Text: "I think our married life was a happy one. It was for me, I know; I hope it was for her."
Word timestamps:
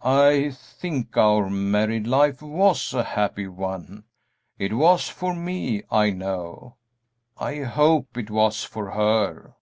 "I 0.00 0.52
think 0.52 1.16
our 1.16 1.50
married 1.50 2.06
life 2.06 2.40
was 2.40 2.94
a 2.94 3.02
happy 3.02 3.48
one. 3.48 4.04
It 4.56 4.72
was 4.72 5.08
for 5.08 5.34
me, 5.34 5.82
I 5.90 6.10
know; 6.10 6.76
I 7.36 7.62
hope 7.64 8.16
it 8.16 8.30
was 8.30 8.62
for 8.62 8.92
her." 8.92 9.56